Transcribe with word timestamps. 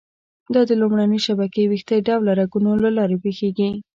دا 0.53 0.61
د 0.69 0.71
لومړنۍ 0.81 1.19
شبکې 1.27 1.63
ویښته 1.69 1.95
ډوله 2.07 2.31
رګونو 2.39 2.71
له 2.83 2.89
لارې 2.97 3.17
پېښېږي. 3.23 3.69